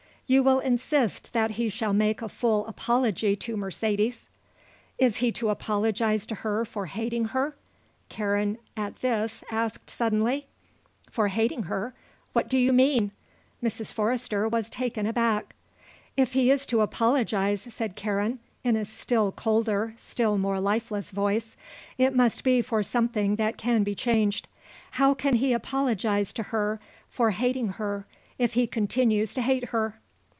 "You 0.33 0.43
will 0.43 0.59
insist 0.59 1.33
that 1.33 1.51
he 1.51 1.67
shall 1.67 1.91
make 1.91 2.21
a 2.21 2.29
full 2.29 2.65
apology 2.67 3.35
to 3.35 3.57
Mercedes?" 3.57 4.29
"Is 4.97 5.17
he 5.17 5.29
to 5.33 5.49
apologise 5.49 6.25
to 6.27 6.35
her 6.35 6.63
for 6.63 6.85
hating 6.85 7.25
her?" 7.35 7.57
Karen 8.07 8.57
at 8.77 9.01
this 9.01 9.43
asked 9.51 9.89
suddenly. 9.89 10.47
"For 11.11 11.27
hating 11.27 11.63
her? 11.63 11.93
What 12.31 12.47
do 12.47 12.57
you 12.57 12.71
mean?" 12.71 13.11
Mrs. 13.61 13.91
Forrester 13.91 14.47
was 14.47 14.69
taken 14.69 15.05
aback. 15.05 15.53
"If 16.15 16.31
he 16.31 16.49
is 16.49 16.65
to 16.67 16.79
apologise," 16.79 17.63
said 17.69 17.97
Karen, 17.97 18.39
in 18.63 18.77
a 18.77 18.85
still 18.85 19.33
colder, 19.33 19.93
still 19.97 20.37
more 20.37 20.61
lifeless 20.61 21.11
voice, 21.11 21.57
"it 21.97 22.15
must 22.15 22.45
be 22.45 22.61
for 22.61 22.83
something 22.83 23.35
that 23.35 23.57
can 23.57 23.83
be 23.83 23.95
changed. 23.95 24.47
How 24.91 25.13
can 25.13 25.33
he 25.35 25.51
apologise 25.51 26.31
to 26.31 26.43
her 26.53 26.79
for 27.09 27.31
hating 27.31 27.73
her 27.73 28.05
if 28.39 28.53
he 28.53 28.65
continues 28.65 29.33
to 29.33 29.41
hate 29.41 29.65
her?" 29.75 29.97